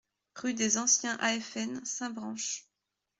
Rue 0.35 0.55
des 0.55 0.79
Anciens 0.79 1.15
AFN, 1.19 1.85
Saint-Branchs 1.85 2.67